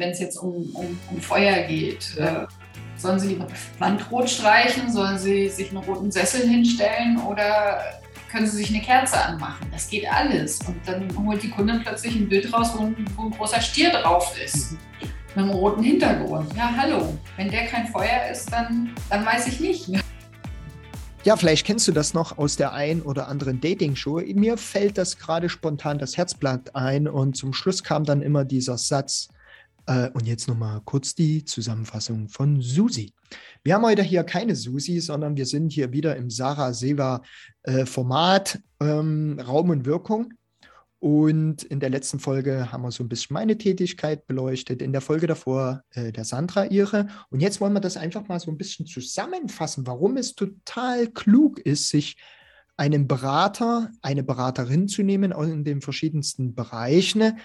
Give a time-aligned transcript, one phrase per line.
[0.00, 2.16] wenn es jetzt um, um, um, Feuer geht.
[2.16, 2.46] Äh,
[2.96, 3.42] sollen sie die
[3.78, 4.90] Wand rot streichen?
[4.90, 7.18] Sollen sie sich einen roten Sessel hinstellen?
[7.18, 7.80] Oder
[8.30, 9.68] können sie sich eine Kerze anmachen?
[9.70, 10.58] Das geht alles.
[10.66, 13.90] Und dann holt die Kundin plötzlich ein Bild raus, wo ein, wo ein großer Stier
[13.90, 14.72] drauf ist.
[14.72, 14.78] Mhm.
[15.36, 16.52] Mit einem roten Hintergrund.
[16.56, 17.16] Ja, hallo.
[17.36, 19.88] Wenn der kein Feuer ist, dann, dann weiß ich nicht.
[21.22, 24.22] Ja, vielleicht kennst du das noch aus der ein oder anderen Dating-Show.
[24.34, 28.78] Mir fällt das gerade spontan das Herzblatt ein und zum Schluss kam dann immer dieser
[28.78, 29.28] Satz.
[29.90, 33.12] Äh, und jetzt nochmal kurz die Zusammenfassung von Susi.
[33.64, 37.22] Wir haben heute hier keine Susi, sondern wir sind hier wieder im Sarah Seva
[37.84, 40.32] Format ähm, Raum und Wirkung.
[41.00, 45.00] Und in der letzten Folge haben wir so ein bisschen meine Tätigkeit beleuchtet, in der
[45.00, 47.08] Folge davor äh, der Sandra ihre.
[47.30, 51.58] Und jetzt wollen wir das einfach mal so ein bisschen zusammenfassen, warum es total klug
[51.58, 52.16] ist, sich
[52.76, 57.38] einen Berater, eine Beraterin zu nehmen in den verschiedensten Bereichen,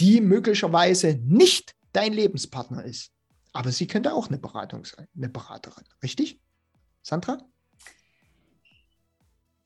[0.00, 3.10] die möglicherweise nicht dein Lebenspartner ist.
[3.52, 5.84] Aber sie könnte auch eine Beratung sein, eine Beraterin.
[6.02, 6.40] Richtig?
[7.02, 7.38] Sandra?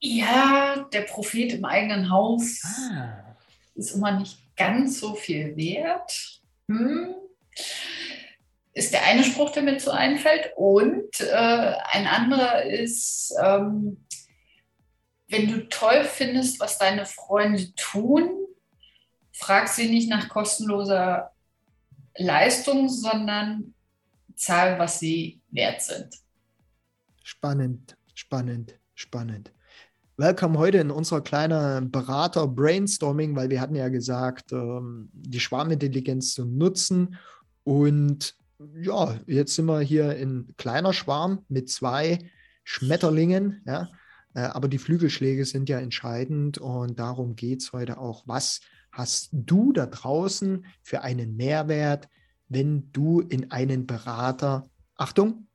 [0.01, 2.63] Ja, der Prophet im eigenen Haus.
[2.65, 3.29] Ah
[3.79, 6.43] ist immer nicht ganz so viel wert.
[6.69, 7.15] Hm.
[8.73, 10.53] Ist der eine Spruch, der mir zu einfällt.
[10.57, 14.05] Und äh, ein anderer ist, ähm,
[15.29, 18.31] wenn du toll findest, was deine Freunde tun,
[19.33, 21.33] frag sie nicht nach kostenloser
[22.19, 23.75] Leistung, sondern
[24.35, 26.09] zahl, was sie wert sind.
[27.23, 29.53] Spannend, spannend, spannend.
[30.17, 36.45] Welcome heute in unserer kleinen Berater-Brainstorming, weil wir hatten ja gesagt, ähm, die Schwarmintelligenz zu
[36.45, 37.17] nutzen.
[37.63, 38.35] Und
[38.81, 42.19] ja, jetzt sind wir hier in kleiner Schwarm mit zwei
[42.65, 43.63] Schmetterlingen.
[43.65, 43.89] Ja,
[44.35, 48.25] äh, aber die Flügelschläge sind ja entscheidend und darum geht es heute auch.
[48.27, 48.61] Was
[48.99, 52.09] hast du da draußen für einen Mehrwert,
[52.49, 55.47] wenn du in einen Berater, Achtung,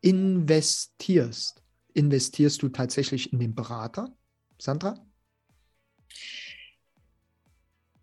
[0.00, 1.62] investierst?
[1.96, 4.14] investierst du tatsächlich in den Berater,
[4.58, 4.94] Sandra?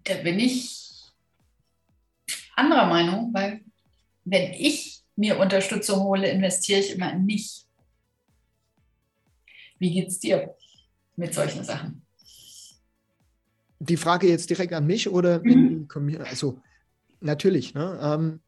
[0.04, 1.12] Da bin ich
[2.56, 3.64] anderer Meinung, weil
[4.26, 7.66] wenn ich mir Unterstützung hole, investiere ich immer in mich.
[9.78, 10.56] Wie geht es dir
[11.16, 12.03] mit solchen Sachen?
[13.86, 15.88] Die Frage jetzt direkt an mich oder mhm.
[16.24, 16.60] also
[17.20, 18.40] natürlich, ne, ähm,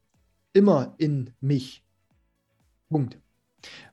[0.52, 1.82] immer in mich.
[2.88, 3.18] Punkt.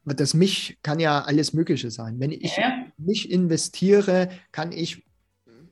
[0.06, 2.20] Das mich kann ja alles Mögliche sein.
[2.20, 2.86] Wenn ich ja.
[2.98, 5.04] mich investiere, kann ich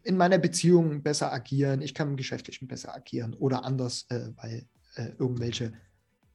[0.03, 4.65] in meiner Beziehung besser agieren, ich kann im Geschäftlichen besser agieren oder anders, äh, weil
[4.95, 5.73] äh, irgendwelche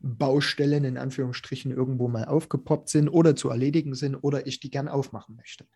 [0.00, 4.88] Baustellen in Anführungsstrichen irgendwo mal aufgepoppt sind oder zu erledigen sind oder ich die gern
[4.88, 5.66] aufmachen möchte.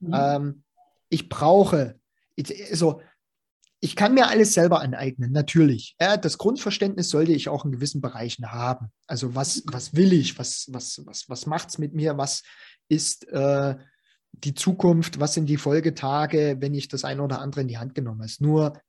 [0.00, 0.14] Mhm.
[0.14, 0.62] Ähm,
[1.08, 1.98] ich brauche,
[2.70, 3.00] also
[3.80, 5.94] ich kann mir alles selber aneignen, natürlich.
[6.00, 8.90] Ja, das Grundverständnis sollte ich auch in gewissen Bereichen haben.
[9.06, 12.42] Also was, was will ich, was, was, was, was macht es mit mir, was
[12.88, 13.76] ist äh,
[14.32, 17.94] die Zukunft, was sind die Folgetage, wenn ich das eine oder andere in die Hand
[17.94, 18.32] genommen habe.
[18.40, 18.80] Nur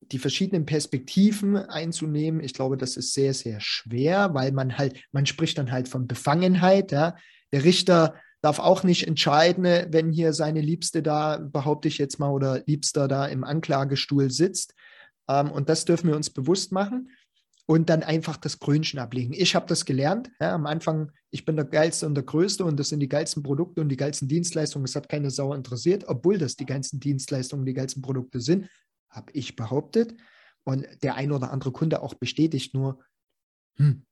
[0.00, 5.26] die verschiedenen Perspektiven einzunehmen, ich glaube, das ist sehr, sehr schwer, weil man halt, man
[5.26, 6.92] spricht dann halt von Befangenheit.
[6.92, 7.16] Ja.
[7.52, 12.30] Der Richter darf auch nicht entscheiden, wenn hier seine Liebste da, behaupte ich jetzt mal,
[12.30, 14.74] oder Liebster da im Anklagestuhl sitzt.
[15.28, 17.10] Ähm, und das dürfen wir uns bewusst machen
[17.66, 19.32] und dann einfach das Krönchen ablegen.
[19.32, 20.30] Ich habe das gelernt.
[20.40, 23.44] Ja, am Anfang, ich bin der Geilste und der Größte und das sind die geilsten
[23.44, 24.84] Produkte und die geilsten Dienstleistungen.
[24.84, 28.68] Es hat keine Sau interessiert, obwohl das die geilsten Dienstleistungen, die geilsten Produkte sind,
[29.08, 30.14] habe ich behauptet.
[30.64, 32.98] Und der ein oder andere Kunde auch bestätigt nur,
[33.76, 34.04] hm,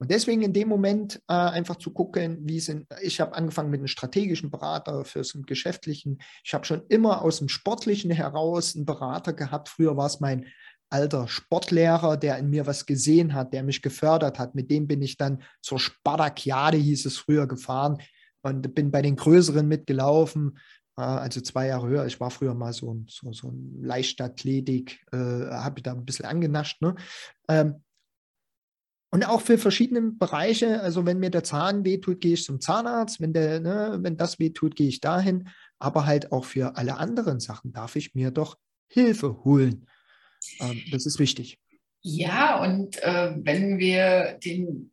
[0.00, 3.80] und deswegen in dem Moment äh, einfach zu gucken, wie sind, ich habe angefangen mit
[3.80, 6.18] einem strategischen Berater fürs Geschäftlichen.
[6.42, 9.68] Ich habe schon immer aus dem Sportlichen heraus einen Berater gehabt.
[9.68, 10.46] Früher war es mein
[10.88, 14.54] alter Sportlehrer, der in mir was gesehen hat, der mich gefördert hat.
[14.54, 17.98] Mit dem bin ich dann zur Spartakiade, hieß es früher, gefahren
[18.40, 20.58] und bin bei den Größeren mitgelaufen.
[20.96, 22.06] Äh, also zwei Jahre höher.
[22.06, 26.24] Ich war früher mal so ein, so, so ein Leichtathletik, äh, habe da ein bisschen
[26.24, 26.80] angenascht.
[26.80, 26.94] Ne?
[27.50, 27.82] Ähm,
[29.10, 33.20] und auch für verschiedene Bereiche, also wenn mir der Zahn wehtut, gehe ich zum Zahnarzt,
[33.20, 35.48] wenn, der, ne, wenn das wehtut, gehe ich dahin.
[35.80, 39.88] Aber halt auch für alle anderen Sachen darf ich mir doch Hilfe holen.
[40.60, 41.58] Ähm, das ist wichtig.
[42.02, 44.92] Ja, und äh, wenn wir den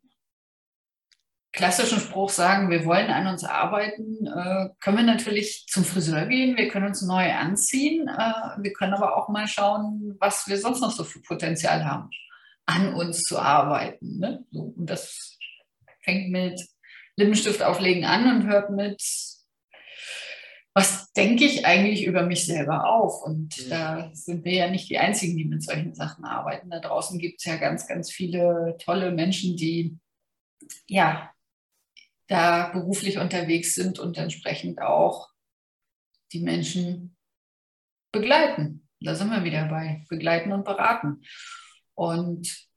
[1.52, 6.56] klassischen Spruch sagen, wir wollen an uns arbeiten, äh, können wir natürlich zum Friseur gehen,
[6.56, 10.80] wir können uns neu anziehen, äh, wir können aber auch mal schauen, was wir sonst
[10.80, 12.10] noch so für Potenzial haben
[12.68, 14.18] an uns zu arbeiten.
[14.18, 14.44] Ne?
[14.50, 15.38] So, und das
[16.02, 16.60] fängt mit
[17.16, 19.02] Lippenstift auflegen an und hört mit
[20.74, 23.24] was denke ich eigentlich über mich selber auf?
[23.24, 23.96] Und ja.
[24.06, 26.70] da sind wir ja nicht die Einzigen, die mit solchen Sachen arbeiten.
[26.70, 29.98] Da draußen gibt es ja ganz, ganz viele tolle Menschen, die
[30.86, 31.32] ja
[32.28, 35.30] da beruflich unterwegs sind und entsprechend auch
[36.32, 37.16] die Menschen
[38.12, 38.88] begleiten.
[39.00, 41.22] Da sind wir wieder bei begleiten und beraten.
[41.98, 42.68] Und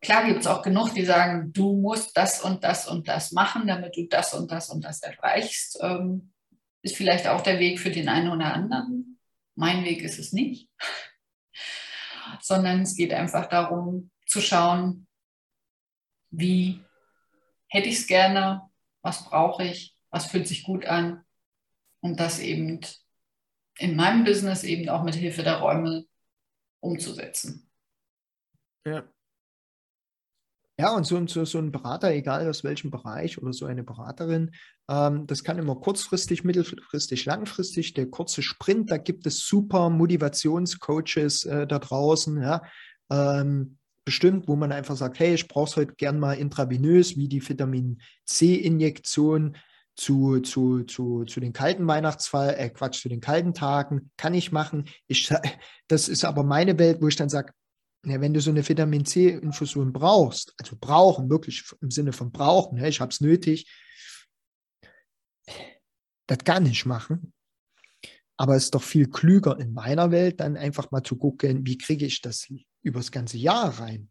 [0.00, 3.66] klar gibt es auch genug, die sagen, du musst das und das und das machen,
[3.66, 5.78] damit du das und das und das erreichst.
[5.82, 6.32] Ähm,
[6.80, 9.18] ist vielleicht auch der Weg für den einen oder anderen.
[9.54, 10.70] Mein Weg ist es nicht,
[12.40, 15.06] sondern es geht einfach darum zu schauen,
[16.30, 16.80] wie
[17.68, 18.62] hätte ich es gerne,
[19.02, 21.22] was brauche ich, was fühlt sich gut an
[22.00, 22.80] und das eben
[23.76, 26.06] in meinem Business eben auch mit Hilfe der Räume
[26.80, 27.65] umzusetzen.
[28.86, 29.04] Ja.
[30.78, 34.50] Ja, und so, so, so ein Berater, egal aus welchem Bereich oder so eine Beraterin,
[34.90, 37.94] ähm, das kann immer kurzfristig, mittelfristig, langfristig.
[37.94, 42.62] Der kurze Sprint, da gibt es super Motivationscoaches äh, da draußen, ja,
[43.10, 47.28] ähm, bestimmt, wo man einfach sagt, hey, ich brauche es heute gern mal intravenös, wie
[47.28, 49.56] die Vitamin C-Injektion
[49.96, 54.52] zu, zu, zu, zu den kalten Weihnachtsfall, äh, Quatsch, zu den kalten Tagen, kann ich
[54.52, 54.84] machen.
[55.06, 55.32] Ich,
[55.88, 57.54] das ist aber meine Welt, wo ich dann sage,
[58.06, 62.78] ja, wenn du so eine Vitamin C-Infusion brauchst, also brauchen, wirklich im Sinne von brauchen,
[62.78, 63.68] ja, ich habe es nötig,
[66.28, 67.32] das kann ich machen.
[68.38, 71.78] Aber es ist doch viel klüger in meiner Welt, dann einfach mal zu gucken, wie
[71.78, 72.46] kriege ich das
[72.82, 74.10] über das ganze Jahr rein.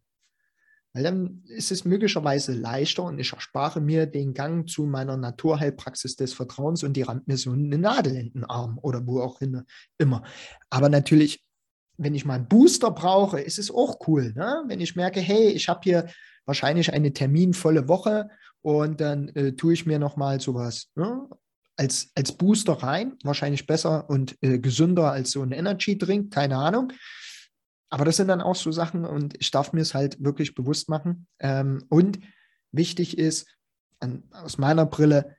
[0.92, 6.16] Weil dann ist es möglicherweise leichter und ich erspare mir den Gang zu meiner Naturheilpraxis
[6.16, 9.40] des Vertrauens und die rammt mir so eine Nadel in den Arm oder wo auch
[9.40, 10.22] immer.
[10.70, 11.45] Aber natürlich
[11.98, 14.32] wenn ich mal einen Booster brauche, ist es auch cool.
[14.34, 14.64] Ne?
[14.66, 16.06] Wenn ich merke, hey, ich habe hier
[16.44, 18.28] wahrscheinlich eine terminvolle Woche
[18.62, 21.28] und dann äh, tue ich mir nochmal sowas ne?
[21.76, 23.16] als, als Booster rein.
[23.22, 26.92] Wahrscheinlich besser und äh, gesünder als so ein Energy-Drink, keine Ahnung.
[27.88, 30.88] Aber das sind dann auch so Sachen und ich darf mir es halt wirklich bewusst
[30.88, 31.26] machen.
[31.38, 32.18] Ähm, und
[32.72, 33.46] wichtig ist,
[34.00, 35.35] an, aus meiner Brille,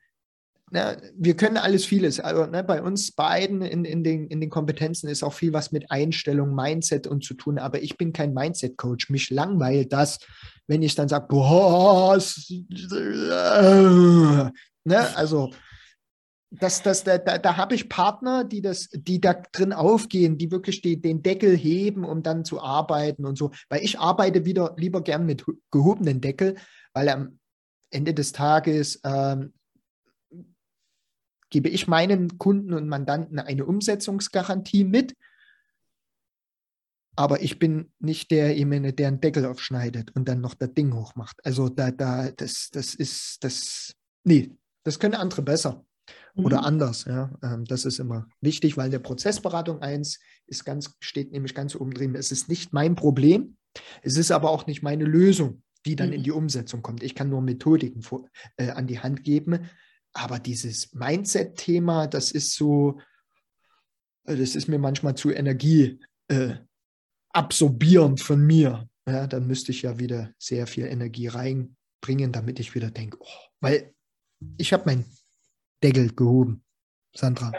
[0.69, 2.19] na, wir können alles vieles.
[2.19, 5.71] Also ne, bei uns beiden in, in, den, in den Kompetenzen ist auch viel was
[5.71, 7.57] mit Einstellung, Mindset und zu tun.
[7.57, 9.09] Aber ich bin kein Mindset-Coach.
[9.09, 10.19] Mich langweilt das,
[10.67, 12.19] wenn ich dann sage, boah,
[14.83, 15.51] ne, also
[16.49, 20.51] das, das, da, da, da habe ich Partner, die, das, die da drin aufgehen, die
[20.51, 23.51] wirklich die, den Deckel heben, um dann zu arbeiten und so.
[23.69, 26.55] Weil ich arbeite wieder lieber gern mit gehobenen Deckel,
[26.93, 27.39] weil am
[27.89, 29.53] Ende des Tages ähm,
[31.49, 35.15] gebe ich meinen Kunden und Mandanten eine Umsetzungsgarantie mit.
[37.15, 41.43] Aber ich bin nicht derjenige, der einen Deckel aufschneidet und dann noch das Ding hochmacht.
[41.43, 44.51] Also da, da, das, das ist, das, nee,
[44.83, 45.83] das können andere besser
[46.35, 46.65] oder mhm.
[46.65, 47.05] anders.
[47.05, 47.31] Ja.
[47.41, 51.91] Ähm, das ist immer wichtig, weil der Prozessberatung 1 ist ganz, steht nämlich ganz oben
[51.91, 52.15] drin.
[52.15, 53.57] Es ist nicht mein Problem,
[54.01, 56.15] es ist aber auch nicht meine Lösung, die dann mhm.
[56.15, 57.03] in die Umsetzung kommt.
[57.03, 58.27] Ich kann nur Methodiken vor,
[58.57, 59.67] äh, an die Hand geben,
[60.17, 62.99] aber dieses Mindset-Thema, das ist so,
[64.25, 66.55] äh, das ist mir manchmal zu Energie äh,
[67.29, 68.89] absorbierend von mir.
[69.07, 73.27] Ja, dann müsste ich ja wieder sehr viel Energie reinbringen, damit ich wieder denke, oh,
[73.61, 73.93] weil
[74.57, 75.05] ich habe meinen
[75.83, 76.63] Deckel gehoben.
[77.15, 77.53] Sandra,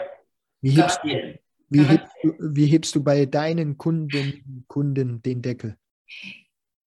[0.61, 1.39] wie hebst, du,
[1.69, 5.77] wie, hebst du, wie hebst du bei deinen Kunden, Kunden den Deckel?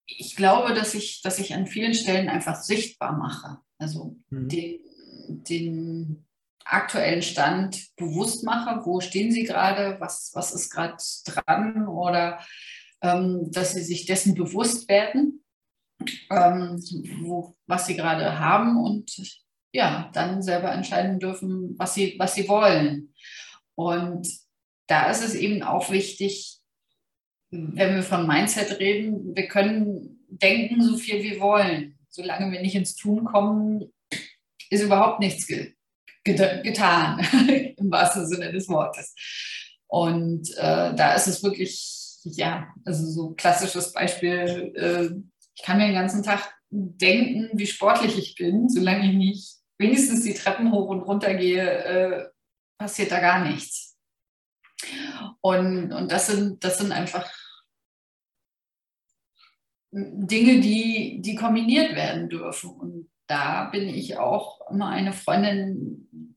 [0.06, 3.58] Ich glaube, dass ich, dass ich an vielen Stellen einfach sichtbar mache.
[3.78, 4.48] Also mhm.
[4.48, 4.80] den
[5.28, 6.24] den
[6.64, 12.40] aktuellen Stand bewusst mache, wo stehen sie gerade, was, was ist gerade dran oder
[13.02, 15.44] ähm, dass sie sich dessen bewusst werden,
[16.30, 16.80] ähm,
[17.22, 19.10] wo, was sie gerade haben und
[19.72, 23.14] ja, dann selber entscheiden dürfen, was sie, was sie wollen.
[23.74, 24.28] Und
[24.86, 26.58] da ist es eben auch wichtig,
[27.50, 31.98] wenn wir von Mindset reden, wir können denken so viel wie wollen.
[32.08, 33.92] Solange wir nicht ins Tun kommen,
[34.72, 35.74] ist überhaupt nichts ge
[36.24, 37.18] get getan,
[37.76, 39.14] im wahrsten Sinne des Wortes.
[39.86, 45.10] Und äh, da ist es wirklich, ja, also so klassisches Beispiel, äh,
[45.54, 50.22] ich kann mir den ganzen Tag denken, wie sportlich ich bin, solange ich nicht wenigstens
[50.22, 52.28] die Treppen hoch und runter gehe, äh,
[52.78, 53.98] passiert da gar nichts.
[55.42, 57.30] Und, und das, sind, das sind einfach
[59.90, 62.70] Dinge, die, die kombiniert werden dürfen.
[62.70, 66.36] Und da bin ich auch immer eine Freundin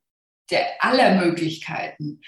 [0.50, 2.22] der aller Möglichkeiten.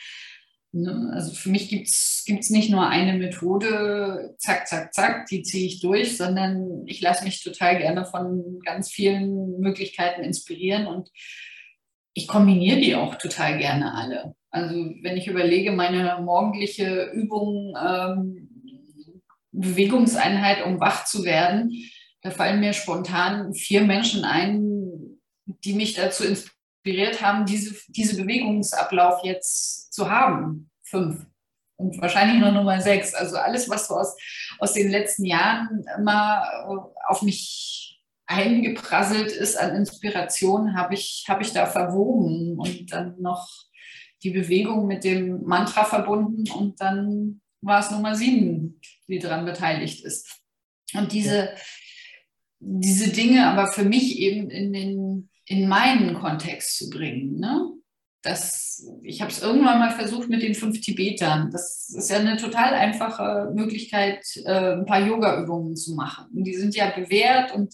[0.73, 5.65] Ne, also für mich gibt es nicht nur eine Methode, zack, zack, zack, die ziehe
[5.65, 11.09] ich durch, sondern ich lasse mich total gerne von ganz vielen Möglichkeiten inspirieren und
[12.13, 14.35] ich kombiniere die auch total gerne alle.
[14.49, 18.49] Also wenn ich überlege, meine morgendliche Übung, ähm,
[19.53, 21.71] Bewegungseinheit, um wach zu werden,
[22.21, 29.23] da fallen mir spontan vier Menschen ein, die mich dazu inspiriert haben, diese, diese Bewegungsablauf
[29.23, 30.69] jetzt zu haben.
[30.83, 31.25] Fünf.
[31.75, 33.13] Und wahrscheinlich noch Nummer sechs.
[33.13, 34.15] Also alles, was so aus,
[34.57, 36.43] aus den letzten Jahren immer
[37.07, 43.47] auf mich eingeprasselt ist an Inspiration, habe ich, hab ich da verwoben und dann noch
[44.23, 50.03] die Bewegung mit dem Mantra verbunden und dann war es Nummer sieben, die daran beteiligt
[50.03, 50.41] ist.
[50.93, 51.49] Und diese,
[52.59, 57.39] diese Dinge aber für mich eben in, den, in meinen Kontext zu bringen.
[57.39, 57.71] Ne?
[58.23, 61.49] Das, ich habe es irgendwann mal versucht mit den fünf Tibetern.
[61.51, 66.25] Das ist ja eine total einfache Möglichkeit, äh, ein paar Yoga-Übungen zu machen.
[66.33, 67.73] Und die sind ja bewährt und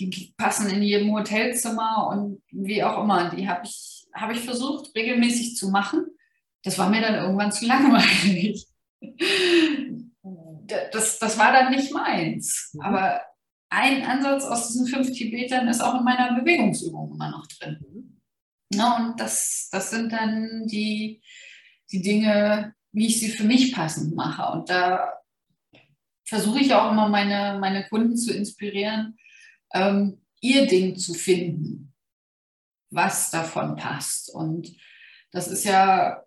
[0.00, 3.30] die passen in jedem Hotelzimmer und wie auch immer.
[3.30, 6.06] Die habe ich, hab ich versucht, regelmäßig zu machen.
[6.62, 8.66] Das war mir dann irgendwann zu langweilig.
[10.92, 12.70] Das, das war dann nicht meins.
[12.72, 12.80] Mhm.
[12.80, 13.20] Aber
[13.70, 17.78] ein Ansatz aus diesen fünf Tibetern ist auch in meiner Bewegungsübung immer noch drin.
[17.80, 18.20] Mhm.
[18.70, 21.22] Na, und das, das sind dann die,
[21.90, 24.52] die Dinge, wie ich sie für mich passend mache.
[24.52, 25.12] Und da
[26.24, 29.18] versuche ich auch immer meine, meine Kunden zu inspirieren,
[29.72, 31.92] ähm, ihr Ding zu finden,
[32.90, 34.32] was davon passt.
[34.32, 34.74] Und
[35.32, 36.22] das ist ja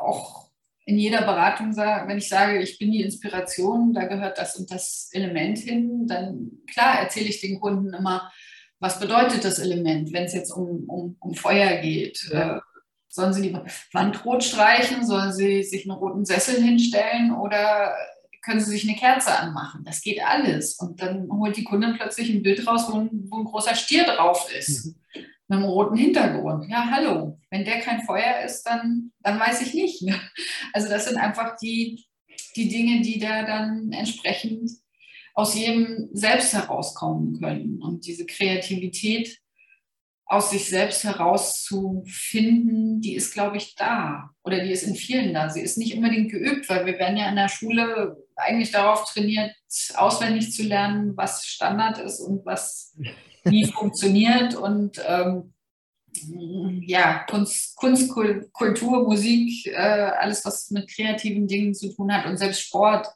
[0.00, 0.43] auch
[0.86, 5.08] in jeder Beratung, wenn ich sage, ich bin die Inspiration, da gehört das und das
[5.12, 8.30] Element hin, dann klar erzähle ich den Kunden immer,
[8.80, 12.28] was bedeutet das Element, wenn es jetzt um, um, um Feuer geht.
[12.30, 12.58] Ja.
[12.58, 12.60] Äh,
[13.08, 13.56] sollen sie die
[13.92, 15.06] Wand rot streichen?
[15.06, 17.32] Sollen sie sich einen roten Sessel hinstellen?
[17.32, 17.94] Oder
[18.44, 19.84] können sie sich eine Kerze anmachen?
[19.84, 20.74] Das geht alles.
[20.74, 24.04] Und dann holt die Kundin plötzlich ein Bild raus, wo ein, wo ein großer Stier
[24.04, 24.86] drauf ist.
[24.86, 24.94] Mhm
[25.48, 26.70] mit einem roten Hintergrund.
[26.70, 27.38] Ja, hallo.
[27.50, 30.02] Wenn der kein Feuer ist, dann, dann weiß ich nicht.
[30.02, 30.18] Ne?
[30.72, 32.04] Also das sind einfach die,
[32.56, 34.70] die Dinge, die da dann entsprechend
[35.34, 37.82] aus jedem selbst herauskommen können.
[37.82, 39.38] Und diese Kreativität
[40.26, 44.30] aus sich selbst herauszufinden, die ist, glaube ich, da.
[44.42, 45.50] Oder die ist in vielen da.
[45.50, 49.52] Sie ist nicht unbedingt geübt, weil wir werden ja in der Schule eigentlich darauf trainiert,
[49.94, 52.96] auswendig zu lernen, was Standard ist und was
[53.44, 55.54] wie funktioniert und ähm,
[56.86, 58.10] ja, Kunst, Kunst,
[58.52, 63.08] Kultur, Musik, äh, alles, was mit kreativen Dingen zu tun hat und selbst Sport,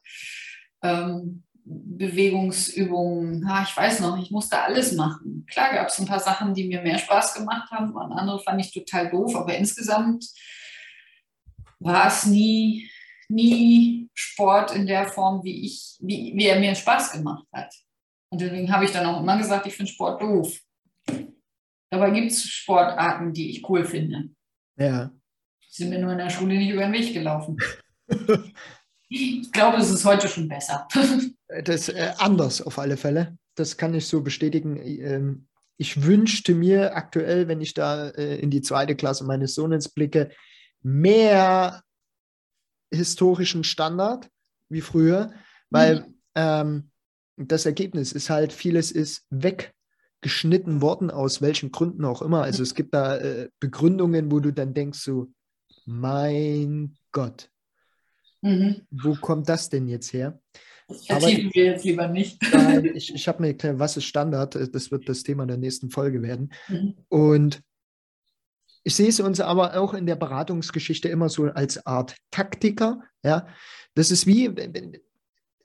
[0.82, 3.44] ähm, Bewegungsübungen.
[3.46, 5.44] Ja, ich weiß noch, ich musste alles machen.
[5.50, 8.60] Klar gab es ein paar Sachen, die mir mehr Spaß gemacht haben, und andere fand
[8.60, 10.26] ich total doof, aber insgesamt
[11.78, 12.90] war es nie,
[13.28, 17.72] nie Sport in der Form, wie, ich, wie, wie er mir Spaß gemacht hat.
[18.30, 20.58] Und deswegen habe ich dann auch immer gesagt, ich finde Sport doof.
[21.90, 24.28] Dabei gibt es Sportarten, die ich cool finde.
[24.76, 25.10] Ja.
[25.62, 27.56] Die sind mir nur in der Schule nicht über den Weg gelaufen.
[29.08, 30.86] ich glaube, es ist heute schon besser.
[31.64, 33.38] das ist äh, anders auf alle Fälle.
[33.54, 34.76] Das kann ich so bestätigen.
[34.76, 39.88] Ähm, ich wünschte mir aktuell, wenn ich da äh, in die zweite Klasse meines Sohnes
[39.88, 40.30] blicke,
[40.82, 41.82] mehr
[42.92, 44.28] historischen Standard
[44.68, 45.32] wie früher,
[45.70, 46.14] weil mhm.
[46.34, 46.90] ähm,
[47.38, 52.42] das Ergebnis ist halt, vieles ist weggeschnitten worden, aus welchen Gründen auch immer.
[52.42, 55.28] Also es gibt da äh, Begründungen, wo du dann denkst, so,
[55.86, 57.50] mein Gott,
[58.42, 58.82] mhm.
[58.90, 60.40] wo kommt das denn jetzt her?
[60.88, 62.42] Das vertiefen wir jetzt lieber nicht.
[62.52, 64.54] Nein, ich, ich habe mir erklärt, was ist Standard?
[64.54, 66.52] Das wird das Thema der nächsten Folge werden.
[66.68, 66.94] Mhm.
[67.08, 67.62] Und
[68.84, 73.02] ich sehe es uns aber auch in der Beratungsgeschichte immer so als Art Taktiker.
[73.22, 73.46] Ja,
[73.94, 74.48] das ist wie,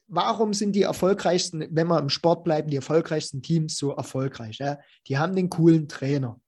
[0.08, 4.58] warum sind die erfolgreichsten, wenn wir im Sport bleiben, die erfolgreichsten Teams so erfolgreich?
[4.60, 4.80] Ja?
[5.08, 6.40] Die haben den coolen Trainer.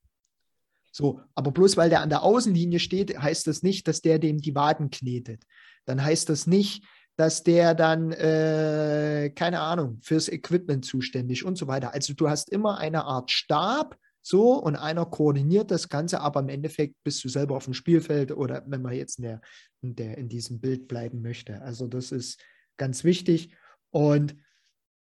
[0.92, 4.38] So, aber bloß weil der an der Außenlinie steht, heißt das nicht, dass der dem
[4.40, 5.44] die Waden knetet.
[5.86, 6.86] Dann heißt das nicht,
[7.18, 11.94] dass der dann, äh, keine Ahnung, fürs Equipment zuständig und so weiter.
[11.94, 13.98] Also du hast immer eine Art Stab,
[14.28, 18.32] so, und einer koordiniert das Ganze, aber im Endeffekt bist du selber auf dem Spielfeld
[18.32, 19.42] oder wenn man jetzt in, der,
[19.82, 21.62] in, der, in diesem Bild bleiben möchte.
[21.62, 22.42] Also das ist,
[22.78, 23.52] ganz wichtig.
[23.90, 24.36] Und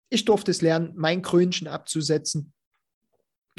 [0.10, 2.54] ich durfte es lernen, mein Krönchen abzusetzen.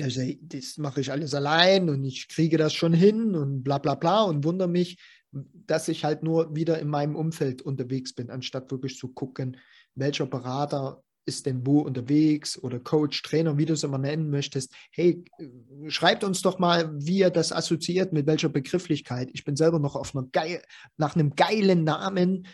[0.01, 3.95] Also, das mache ich alles allein und ich kriege das schon hin und bla bla
[3.95, 4.99] bla und wundere mich,
[5.33, 9.57] dass ich halt nur wieder in meinem Umfeld unterwegs bin, anstatt wirklich zu gucken,
[9.95, 14.73] welcher Berater ist denn wo unterwegs oder Coach, Trainer, wie du es immer nennen möchtest.
[14.91, 15.25] Hey,
[15.89, 19.31] schreibt uns doch mal, wie ihr das assoziiert, mit welcher Begrifflichkeit.
[19.33, 20.63] Ich bin selber noch auf einer geil,
[20.97, 22.47] nach einem geilen Namen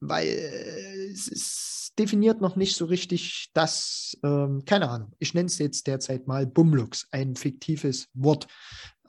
[0.00, 5.46] weil äh, es ist definiert noch nicht so richtig das, ähm, keine Ahnung, ich nenne
[5.46, 8.46] es jetzt derzeit mal Bumlux, ein fiktives Wort.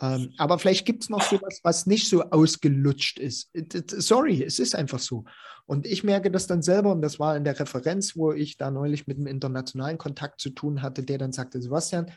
[0.02, 3.50] Ähm, aber vielleicht gibt es noch sowas, was nicht so ausgelutscht ist.
[3.88, 5.26] Sorry, es ist einfach so.
[5.66, 8.70] Und ich merke das dann selber, und das war in der Referenz, wo ich da
[8.70, 12.12] neulich mit einem internationalen Kontakt zu tun hatte, der dann sagte, Sebastian,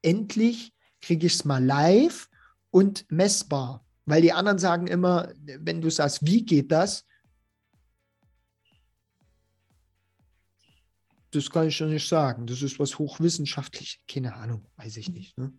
[0.00, 2.28] endlich kriege ich es mal live
[2.70, 3.84] und messbar.
[4.06, 7.04] Weil die anderen sagen immer, wenn du sagst, wie geht das?
[11.34, 12.46] Das kann ich schon nicht sagen.
[12.46, 14.00] Das ist was hochwissenschaftlich.
[14.08, 15.36] Keine Ahnung, weiß ich nicht.
[15.36, 15.52] Ne?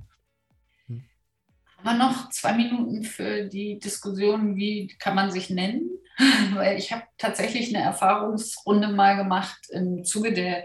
[0.88, 1.03] Hm.
[1.77, 5.89] Haben wir noch zwei Minuten für die Diskussion, wie kann man sich nennen?
[6.53, 10.63] Weil ich habe tatsächlich eine Erfahrungsrunde mal gemacht im Zuge der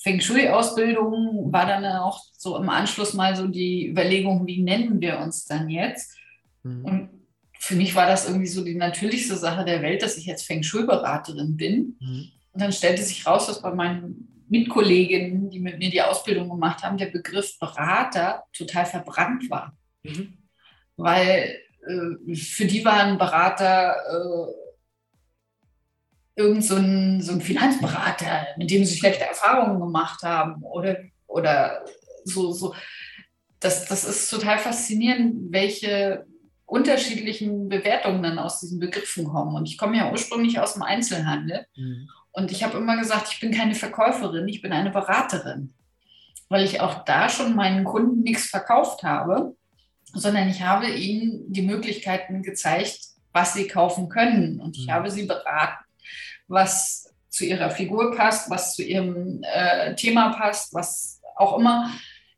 [0.00, 5.18] Feng Shui-Ausbildung, war dann auch so im Anschluss mal so die Überlegung, wie nennen wir
[5.18, 6.16] uns dann jetzt?
[6.62, 6.84] Mhm.
[6.84, 7.10] Und
[7.58, 10.62] für mich war das irgendwie so die natürlichste Sache der Welt, dass ich jetzt Feng
[10.62, 11.96] Shui-Beraterin bin.
[12.00, 12.30] Mhm.
[12.52, 16.82] Und dann stellte sich raus, dass bei meinen Mitkolleginnen, die mit mir die Ausbildung gemacht
[16.82, 19.76] haben, der Begriff Berater total verbrannt war.
[20.02, 20.38] Mhm.
[20.96, 24.68] Weil äh, für die war ein Berater äh,
[26.38, 31.84] irgend so ein, so ein Finanzberater, mit dem sie schlechte Erfahrungen gemacht haben oder, oder
[32.24, 32.74] so, so.
[33.60, 36.26] Das, das ist total faszinierend, welche
[36.64, 39.56] unterschiedlichen Bewertungen dann aus diesen Begriffen kommen.
[39.56, 41.66] Und ich komme ja ursprünglich aus dem Einzelhandel.
[41.74, 42.08] Mhm.
[42.38, 45.74] Und ich habe immer gesagt, ich bin keine Verkäuferin, ich bin eine Beraterin.
[46.48, 49.56] Weil ich auch da schon meinen Kunden nichts verkauft habe,
[50.14, 53.00] sondern ich habe ihnen die Möglichkeiten gezeigt,
[53.32, 54.60] was sie kaufen können.
[54.60, 54.92] Und ich mhm.
[54.92, 55.84] habe sie beraten,
[56.46, 61.90] was zu ihrer Figur passt, was zu ihrem äh, Thema passt, was auch immer.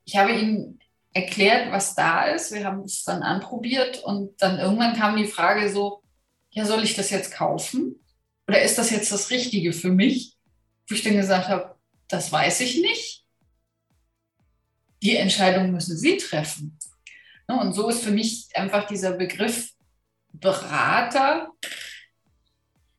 [0.06, 0.80] Ich habe ihnen
[1.12, 2.52] erklärt, was da ist.
[2.52, 6.02] Wir haben es dann anprobiert und dann irgendwann kam die Frage so,
[6.52, 7.96] ja, soll ich das jetzt kaufen?
[8.50, 10.36] Oder ist das jetzt das Richtige für mich?
[10.88, 11.76] Wo ich dann gesagt habe,
[12.08, 13.24] das weiß ich nicht.
[15.04, 16.76] Die Entscheidung müssen Sie treffen.
[17.46, 19.70] Ne, und so ist für mich einfach dieser Begriff
[20.32, 21.52] Berater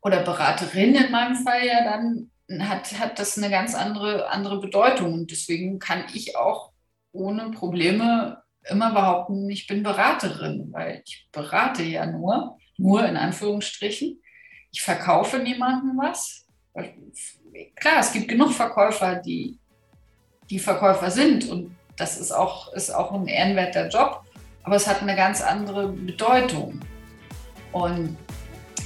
[0.02, 2.32] oder Beraterin in meinem Fall ja dann
[2.62, 5.14] hat, hat das eine ganz andere, andere Bedeutung.
[5.16, 6.72] Und deswegen kann ich auch
[7.12, 14.21] ohne Probleme immer behaupten, ich bin Beraterin, weil ich berate ja nur, nur in Anführungsstrichen.
[14.72, 16.46] Ich verkaufe niemandem was.
[17.76, 19.58] Klar, es gibt genug Verkäufer, die,
[20.50, 24.24] die Verkäufer sind und das ist auch, ist auch ein ehrenwerter Job,
[24.64, 26.80] aber es hat eine ganz andere Bedeutung.
[27.72, 28.18] Und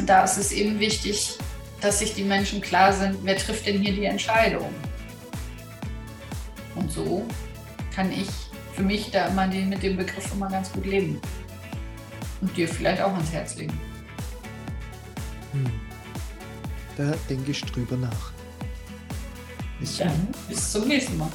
[0.06, 1.38] da ist es eben wichtig,
[1.82, 4.70] dass sich die Menschen klar sind, wer trifft denn hier die Entscheidung.
[6.76, 7.26] Und so
[7.94, 8.28] kann ich
[8.74, 11.22] für mich da immer den, mit dem Begriff immer ganz gut leben.
[12.42, 13.80] Und dir vielleicht auch ans Herz legen.
[15.56, 15.72] Hm.
[16.98, 18.32] Da denke ich drüber nach.
[19.80, 21.30] Bis Dann bis zum nächsten Mal.